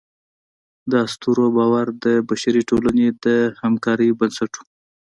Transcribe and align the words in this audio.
د 0.89 0.91
اسطورو 1.05 1.45
باور 1.57 1.87
د 2.05 2.05
بشري 2.29 2.61
ټولنې 2.69 3.07
د 3.25 3.27
همکارۍ 3.61 4.09
بنسټ 4.19 4.51
و. 4.57 4.61